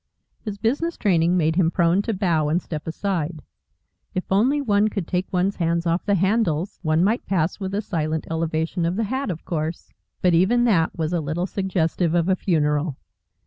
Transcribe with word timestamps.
His 0.39 0.57
business 0.57 0.97
training 0.97 1.37
made 1.37 1.57
him 1.57 1.69
prone 1.69 2.01
to 2.01 2.13
bow 2.15 2.47
and 2.49 2.59
step 2.59 2.87
aside. 2.87 3.43
If 4.15 4.23
only 4.31 4.59
one 4.59 4.87
could 4.87 5.07
take 5.07 5.31
one's 5.31 5.57
hands 5.57 5.85
off 5.85 6.07
the 6.07 6.15
handles, 6.15 6.79
one 6.81 7.03
might 7.03 7.27
pass 7.27 7.59
with 7.59 7.75
a 7.75 7.83
silent 7.83 8.25
elevation 8.31 8.83
of 8.87 8.95
the 8.95 9.03
hat, 9.03 9.29
of 9.29 9.45
course. 9.45 9.93
But 10.23 10.33
even 10.33 10.63
that 10.63 10.97
was 10.97 11.13
a 11.13 11.21
little 11.21 11.45
suggestive 11.45 12.15
of 12.15 12.27
a 12.29 12.35
funeral. 12.35 12.97